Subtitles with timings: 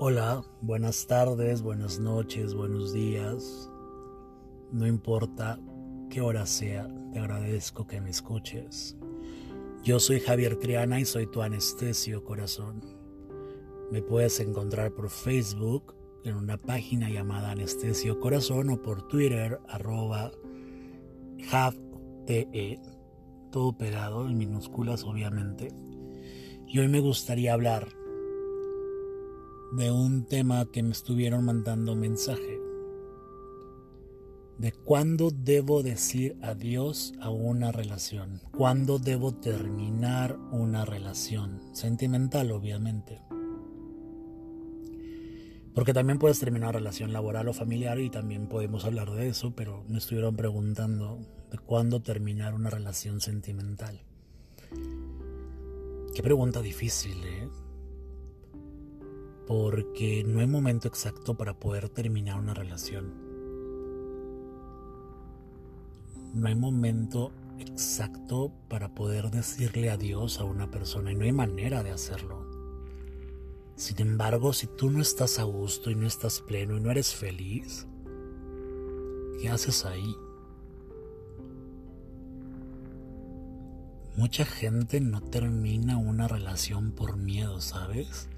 [0.00, 3.68] Hola, buenas tardes, buenas noches, buenos días.
[4.70, 5.58] No importa
[6.08, 8.96] qué hora sea, te agradezco que me escuches.
[9.82, 12.80] Yo soy Javier Triana y soy tu anestesio corazón.
[13.90, 20.30] Me puedes encontrar por Facebook en una página llamada Anestesio Corazón o por Twitter arroba
[21.50, 22.78] javte,
[23.50, 25.72] todo pegado en minúsculas obviamente.
[26.68, 27.88] Y hoy me gustaría hablar
[29.72, 32.60] de un tema que me estuvieron mandando mensaje.
[34.58, 38.40] De cuándo debo decir adiós a una relación.
[38.56, 41.60] Cuándo debo terminar una relación.
[41.72, 43.20] Sentimental, obviamente.
[45.74, 49.84] Porque también puedes terminar relación laboral o familiar y también podemos hablar de eso, pero
[49.86, 51.20] me estuvieron preguntando
[51.52, 54.00] de cuándo terminar una relación sentimental.
[56.14, 57.48] Qué pregunta difícil, ¿eh?
[59.48, 63.14] Porque no hay momento exacto para poder terminar una relación.
[66.34, 71.82] No hay momento exacto para poder decirle adiós a una persona y no hay manera
[71.82, 72.46] de hacerlo.
[73.74, 77.14] Sin embargo, si tú no estás a gusto y no estás pleno y no eres
[77.14, 77.86] feliz,
[79.40, 80.14] ¿qué haces ahí?
[84.14, 88.28] Mucha gente no termina una relación por miedo, ¿sabes?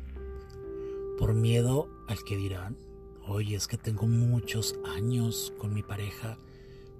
[1.20, 2.78] Por miedo al que dirán,
[3.26, 6.38] oye, es que tengo muchos años con mi pareja,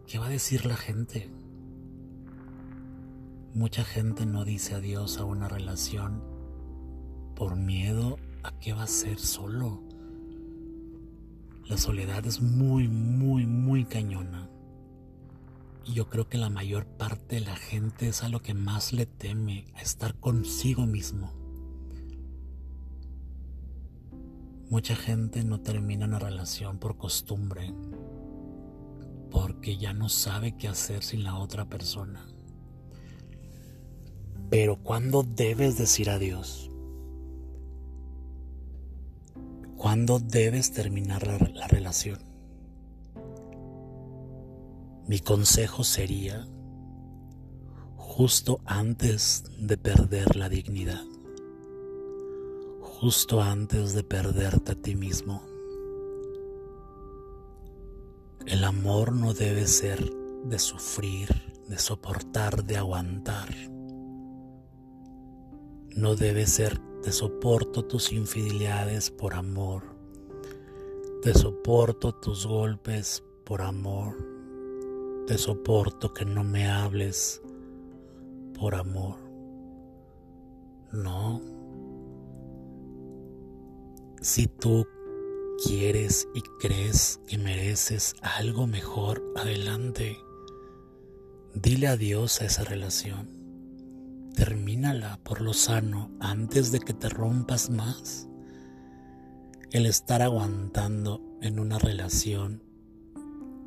[0.07, 1.31] ¿qué va a decir la gente?
[3.55, 6.23] Mucha gente no dice adiós a una relación
[7.35, 9.83] por miedo a qué va a ser solo.
[11.65, 14.51] La soledad es muy, muy, muy cañona.
[15.87, 18.93] Y yo creo que la mayor parte de la gente es a lo que más
[18.93, 21.40] le teme, a estar consigo mismo.
[24.71, 27.75] Mucha gente no termina una relación por costumbre,
[29.29, 32.25] porque ya no sabe qué hacer sin la otra persona.
[34.49, 36.71] Pero ¿cuándo debes decir adiós?
[39.77, 42.21] ¿Cuándo debes terminar la, la relación?
[45.09, 46.47] Mi consejo sería
[47.97, 51.03] justo antes de perder la dignidad
[53.01, 55.43] justo antes de perderte a ti mismo.
[58.45, 60.13] El amor no debe ser
[60.45, 61.31] de sufrir,
[61.67, 63.49] de soportar, de aguantar.
[65.97, 69.83] No debe ser te soporto tus infidelidades por amor.
[71.23, 74.15] Te soporto tus golpes por amor.
[75.27, 77.41] Te soporto que no me hables
[78.59, 79.17] por amor.
[80.93, 81.60] No.
[84.23, 84.87] Si tú
[85.67, 90.19] quieres y crees que mereces algo mejor, adelante.
[91.55, 94.31] Dile adiós a esa relación.
[94.37, 98.29] Termínala por lo sano antes de que te rompas más.
[99.71, 102.63] El estar aguantando en una relación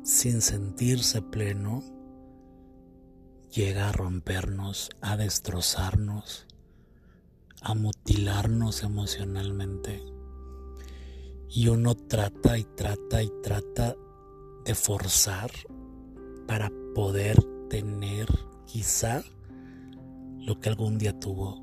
[0.04, 1.82] sin sentirse pleno
[3.50, 6.46] llega a rompernos, a destrozarnos,
[7.60, 10.13] a mutilarnos emocionalmente
[11.56, 13.94] y uno trata y trata y trata
[14.64, 15.52] de forzar
[16.48, 18.26] para poder tener
[18.66, 19.22] quizá
[20.40, 21.62] lo que algún día tuvo.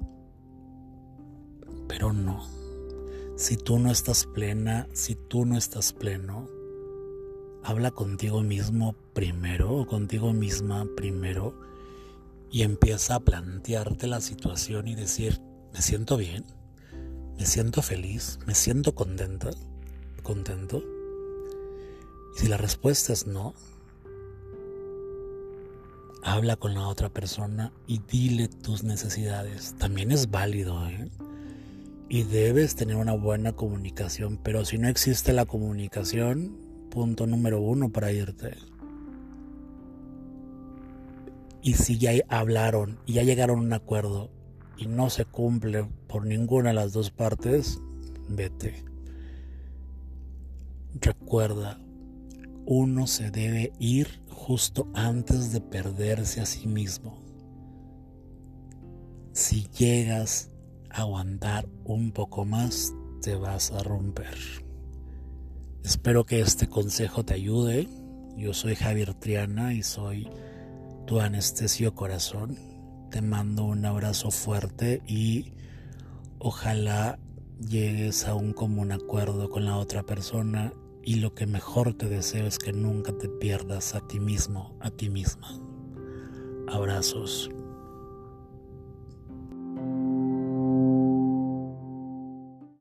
[1.90, 2.47] Pero no.
[3.35, 6.47] Si tú no estás plena, si tú no estás pleno,
[7.62, 11.59] habla contigo mismo primero o contigo misma primero
[12.50, 15.41] y empieza a plantearte la situación y decir,
[15.73, 16.46] me siento bien,
[17.38, 19.52] me siento feliz, me siento contenta
[20.21, 20.83] contento?
[22.35, 23.53] Y si la respuesta es no,
[26.23, 29.75] habla con la otra persona y dile tus necesidades.
[29.78, 31.09] También es válido, ¿eh?
[32.09, 36.57] Y debes tener una buena comunicación, pero si no existe la comunicación,
[36.90, 38.57] punto número uno para irte.
[41.61, 44.29] Y si ya hablaron y ya llegaron a un acuerdo
[44.78, 47.79] y no se cumple por ninguna de las dos partes,
[48.28, 48.91] vete.
[50.99, 51.79] Recuerda,
[52.66, 57.17] uno se debe ir justo antes de perderse a sí mismo.
[59.32, 60.52] Si llegas
[60.90, 64.38] a aguantar un poco más, te vas a romper.
[65.84, 67.87] Espero que este consejo te ayude.
[68.35, 70.28] Yo soy Javier Triana y soy
[71.08, 72.58] tu anestesio corazón.
[73.09, 75.53] Te mando un abrazo fuerte y
[76.37, 77.17] ojalá
[77.59, 82.45] llegues a un común acuerdo con la otra persona y lo que mejor te deseo
[82.45, 85.59] es que nunca te pierdas a ti mismo, a ti misma.
[86.67, 87.49] Abrazos.